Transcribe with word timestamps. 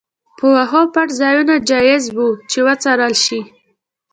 په 0.37 0.45
وښو 0.53 0.81
پټ 0.93 1.07
ځایونه 1.21 1.53
جایز 1.69 2.03
وو 2.15 2.27
چې 2.49 2.59
وڅرول 2.65 3.13
شي. 3.25 3.41